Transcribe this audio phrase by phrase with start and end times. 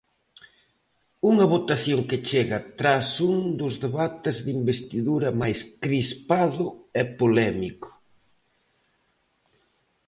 [1.31, 6.65] Unha votación que chega tras un dos debates de investidura máis crispado
[7.01, 7.89] e polémico.